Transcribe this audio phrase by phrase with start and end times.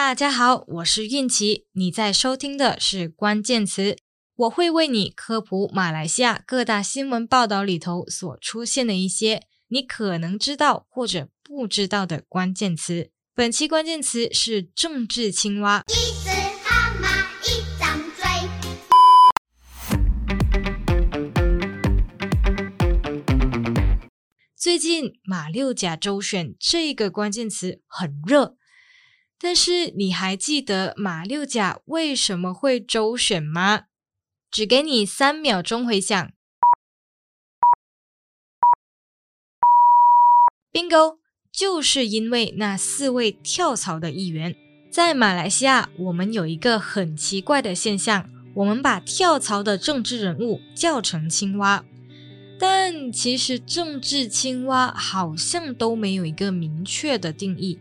[0.00, 3.96] 大家好，我是韵琪，你在收听的是关键词，
[4.36, 13.10] 我会为你科普马来西亚各大新闻报道里头所出现的一些你可能知道或者不知道的关键词。
[13.34, 15.82] 本期关键词是政治青蛙。
[15.88, 16.30] 一只
[16.62, 18.24] 蛤蟆一张嘴
[24.56, 28.54] 最近马六甲州选这个关键词很热，
[29.40, 33.84] 但是你还记得马六甲为什么会周选吗？
[34.50, 36.32] 只给你三秒钟回想。
[40.72, 41.18] Bingo，
[41.52, 44.56] 就是因为那四位跳槽的议员。
[44.90, 51.84] 在马来西亚，我们有一个很奇怪的现象，我们把跳槽的政治人物叫成青蛙。
[52.58, 57.78] 但其实政治青蛙好像都没有一个明确的定义。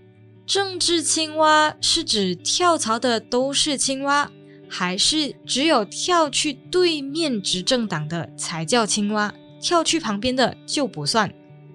[0.47, 4.31] 政治青蛙是指跳槽的都是青蛙，
[4.69, 11.33] 还是只有跳去对面执政党的才叫青蛙，跳去旁边的就不算？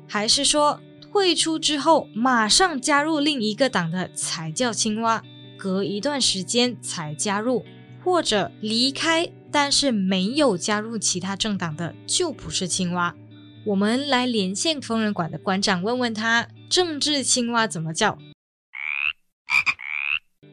[0.08, 5.22] 还是说退出之后马上加入另一个党的才叫青蛙，
[5.58, 7.66] 隔一段时间才加入，
[8.02, 9.30] 或者离开？
[9.50, 13.14] 但是没有加入其他政党的就不是青蛙。
[13.66, 18.16] 我们来连线疯人馆的馆长，问问他政治青蛙怎么叫？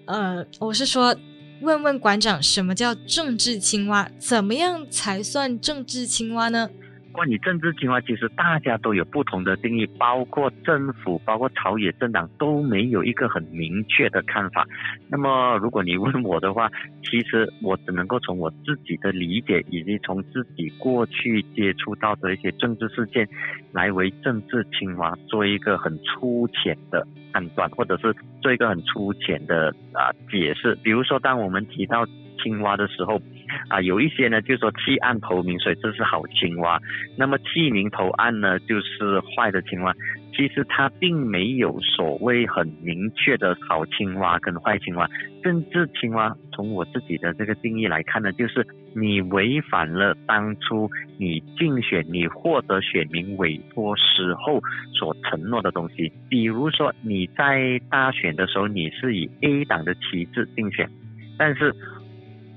[0.09, 1.15] 呃，我是说，
[1.61, 4.09] 问问馆长什么叫政治青蛙？
[4.17, 6.67] 怎么样才算政治青蛙呢？
[7.11, 14.65] 关于政治青蛙，其实大家都有不同的定义，包括政府，包括朝野政党都没有一个很明确的看法。
[15.09, 16.69] 那么，如果你问我的话，
[17.03, 23.27] 其实我只能够从我自己的理解，以及从自己过去接触到的一些政治事件，
[23.71, 30.75] 来为政治青蛙做一个很粗浅的判断，或者是做一个很粗浅的啊解释。
[30.83, 32.05] 比如说，当我们提到
[32.41, 33.19] 青蛙的时候，
[33.67, 36.77] 啊，有一些呢，就是说弃暗投明，所以这是好青蛙；
[37.17, 39.93] 那么弃明投暗呢，就是坏的青蛙。
[40.31, 45.09] 其实它并没有所谓很明确的好青蛙跟坏青蛙。
[45.43, 48.65] 政治青蛙，从我自己的这个定义来看呢，就是
[48.95, 54.61] 你违反了当初你竞选、你获得选民委托时候
[54.97, 56.11] 所承诺的东西。
[56.29, 60.89] 比如说你在大选的时候，你是以 A 党的旗帜竞选，
[61.37, 61.75] 但是。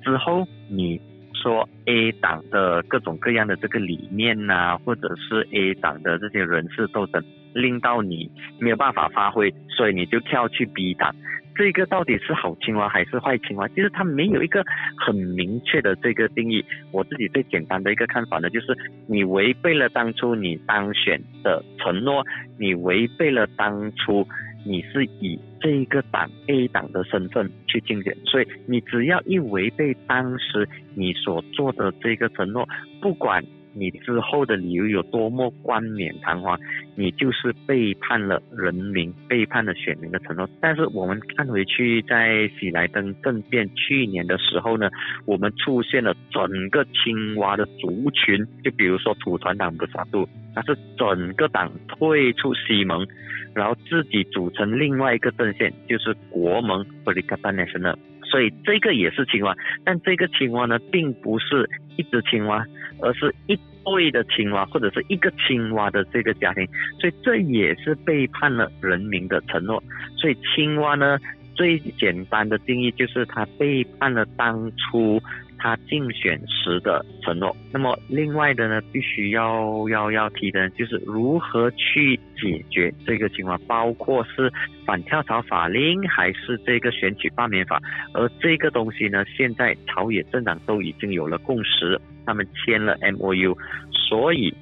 [0.04, 0.98] 之后你
[1.34, 7.22] 说 A 党的各种各样的这个理念呐、或者是 A 党的这些人事斗争，
[7.52, 11.14] 令到你没有办法发挥，所以你就跳去 B 党。
[11.54, 13.68] 这个到底是好青蛙还是坏青蛙？
[13.68, 14.64] 其实它没有一个
[14.96, 16.64] 很明确的这个定义。
[16.92, 18.74] 我自己最简单的一个看法呢，就是
[19.06, 22.24] 你违背了当初你当选的承诺，
[22.58, 24.26] 你违背了当初。
[24.64, 32.68] 你是以这一个党 A 党的身份去竞选，所以你只要一违背当时你所做的这个承诺，
[33.00, 36.58] 不管你之后的理由有多么冠冕堂皇，
[36.94, 40.48] 你就是背叛了人民、背叛了选民的承诺。
[40.60, 44.90] 但是我们看回去，在喜来登政变去年的时候呢，
[45.24, 53.06] 我们出现了整个青蛙的族群，就比如说土团党不杀度，它是整个党退出西盟。
[53.54, 57.96] 然后自己组成另外一个阵线，就是国盟 Perikatan Nasional。
[58.24, 59.54] 所以这个也是青蛙，
[59.84, 62.64] 但这个青蛙呢，并不是一只青蛙，
[63.00, 66.66] 而是一对的青蛙，或者是一个青蛙的这个家庭。
[66.98, 69.82] 所以这也是背叛了人民的承诺。
[70.16, 71.18] 所以青蛙呢，
[71.54, 75.20] 最简单的定义就是它背叛了当初。
[75.62, 77.56] 他竞选时的承诺。
[77.72, 84.52] 那么，另外的呢，必须要要要提的，就是如何去解决这个情况，包括是
[84.84, 87.80] 反跳槽法令，还是这个选举罢免法。
[88.12, 91.96] 而这个东西呢，现在朝野政党都已经有了共识，
[92.26, 93.56] 他们签了 MOU，
[93.92, 94.52] 所以。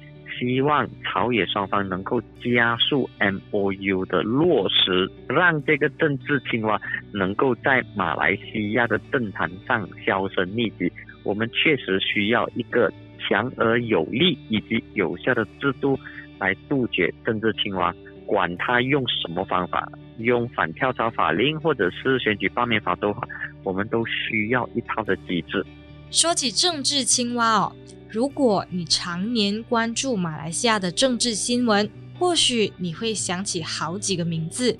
[0.41, 6.81] 希望朝野双方能够加速 MOU 的落实，让这个政治青蛙
[7.13, 10.91] 能够在马来西亚的政坛上销声匿迹。
[11.21, 15.95] 我们确实需要一个强而有力以及有效的制度
[16.39, 17.93] 来杜绝政治青蛙。
[18.25, 23.21] 管他用什么方法，用反跳槽法令或者是选举罢免法都好，
[23.63, 25.63] 我们都需要一套的机制。
[26.09, 27.75] 说起政治青蛙哦。
[28.11, 34.77] 如果你常年关注马来西亚的政治新闻，或许你会想起好几个名字，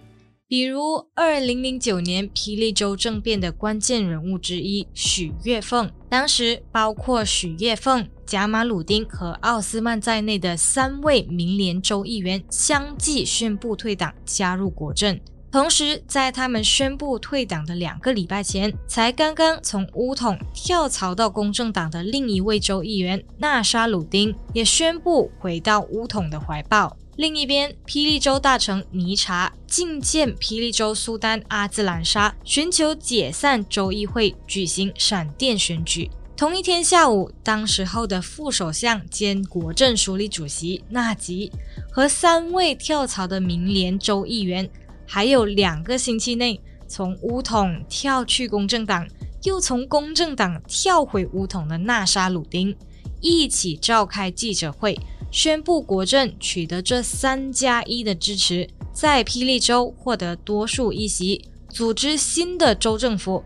[0.50, 5.90] 比如二零零九年霹雳州政变的关键人物之一许月凤。
[6.10, 15.22] 当时包括许月凤、贾马鲁丁和奥斯曼在内的三位民联州议员相继宣布退党，加入国阵。
[15.52, 26.96] 同时，在他们宣布退党的两个礼拜前，才刚刚从巫统跳槽到公正党的另一位州议员纳沙鲁丁也宣布回到巫统的怀抱。
[27.18, 36.10] 另一边，霹雳州大臣尼查觐见霹雳州苏丹阿兹兰沙，寻求解散州议会，举行闪电选举。
[36.38, 41.52] 同一天下午，当时候的副首相兼国政署理主席纳吉
[41.92, 44.68] 和三位跳槽的民联州议员。
[45.14, 49.06] 还有两个星期内从乌统跳去公正党，
[49.44, 52.74] 又从公正党跳回乌统的纳沙鲁丁，
[53.20, 54.98] 一起召开记者会，
[55.30, 63.44] 宣布国政取得这三加一的支持，在霹雳州获得多数议席，组织新的州政府，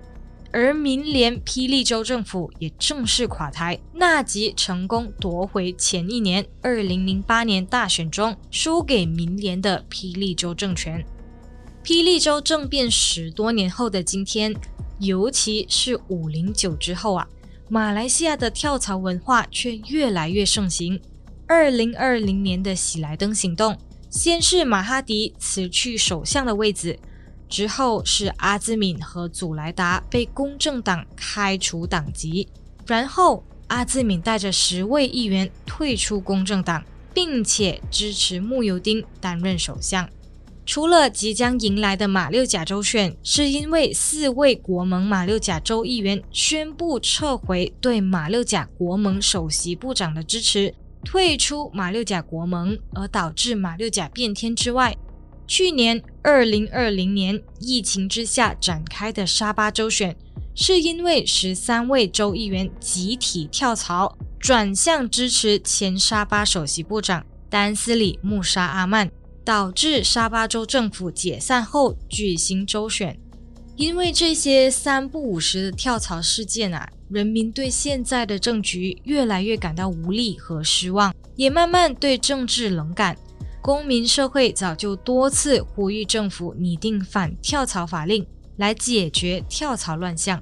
[0.52, 11.04] 而民联霹雳州政府也正式垮台，纳吉成功夺回前一年二零零八年大选中输给民联的霹雳州政权。
[11.86, 14.56] 霹雳州政变十多年后的今天，
[14.98, 17.28] 尤其是五零九之后啊，
[17.70, 21.00] 马来西亚的跳槽文化却越来越盛行。
[21.46, 23.78] 二零二零年的喜来登行动，
[24.10, 26.98] 先是马哈迪辞去首相的位子，
[27.48, 32.48] 之后是阿兹敏和祖莱达被公正党开除党籍，
[32.88, 36.84] 然后阿兹敏带着十位议员退出公正党，
[37.14, 40.10] 并且支持慕尤丁担任首相。
[40.66, 50.74] 除了即将迎来的马六甲州选，是因为四位国盟马六甲州议员宣布撤回对马六甲国盟首席部长的支持，
[51.04, 54.98] 退出马六甲国盟，而导致马六甲变天之外，
[55.46, 60.18] 去年二零二零年疫情之下展开的沙巴州选，
[60.56, 69.12] 是因为十三位州议员集体跳槽，转向支持前沙巴首席部长丹斯里穆沙阿曼。
[69.46, 73.16] 导致沙巴州政府解散后举行周选，
[73.76, 83.16] 因为这些三不五时的跳槽事件啊，人民对现在的政局越来越感到无力和失望，也慢慢对政治冷感。
[83.62, 88.26] 公民社会早就多次呼吁政府拟定反跳槽法令
[88.58, 90.42] 来解决跳槽乱象。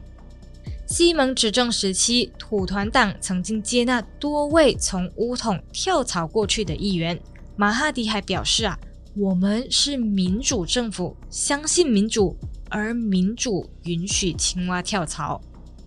[0.87, 7.19] 西蒙执政时期，土团党曾经接纳多位从巫统跳槽过去的议员，
[7.57, 8.79] 马哈迪还表示啊。
[9.15, 12.35] 我们是民主政府，相信民主，
[12.67, 15.39] 而民主允许青蛙跳槽。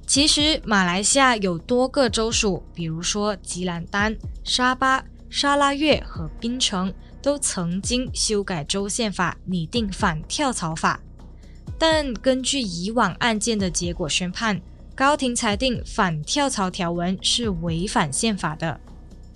[0.07, 11.01] 其实，马来西亚有多个州属，比如说吉兰丹、沙巴、沙拉越和槟城，都曾经修改州宪法，拟定反跳槽法。
[11.77, 14.63] 但根据以往案件的结果宣判，
[14.95, 18.81] 高庭裁定反跳槽条文是违反宪法的。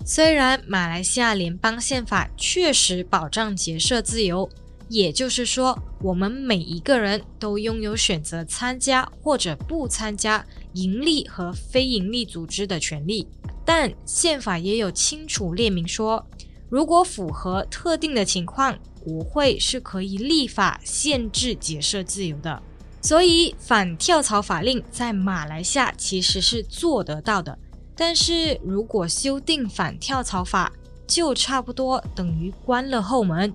[0.03, 4.49] 虽然马来西亚联邦宪法确实保障结社自由，
[4.89, 13.27] 也就是说，我们每一个人都拥有选择参加或者不参加盈利和非盈利组织的权利，
[13.63, 16.25] 但宪法也有清楚列明说，
[16.67, 22.61] 如果符合特定的情况，国会是可以立法限制结社自由的。
[23.01, 27.57] 所以，反跳槽法令在马来西亚其实是做得到的。
[28.03, 30.73] 但是如果修订反跳槽法，
[31.05, 33.53] 就差不多等于关了后门。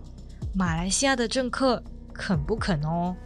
[0.54, 1.82] 马来西亚的政客
[2.14, 3.16] 肯不肯哦？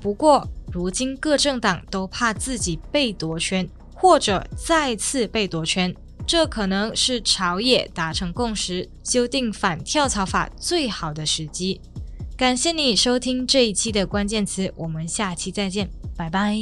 [0.00, 5.94] 不过如今各政党都怕自己被夺权，或者再次被夺权，
[6.26, 11.78] 这可能是朝野达成共识，修订反跳槽法最好的时机。
[12.38, 16.56] 感谢你收听这一期的关键词，我们下期再见，拜拜。